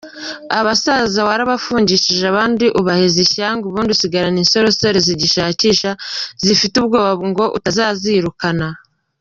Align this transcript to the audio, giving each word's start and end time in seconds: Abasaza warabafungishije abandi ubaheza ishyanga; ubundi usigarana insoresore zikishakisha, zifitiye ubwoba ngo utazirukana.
Abasaza 0.59 1.19
warabafungishije 1.27 2.23
abandi 2.31 2.65
ubaheza 2.79 3.17
ishyanga; 3.25 3.63
ubundi 3.67 3.89
usigarana 3.91 4.37
insoresore 4.43 4.97
zikishakisha, 5.07 5.91
zifitiye 6.45 6.79
ubwoba 6.83 7.13
ngo 7.29 7.43
utazirukana. 7.57 8.67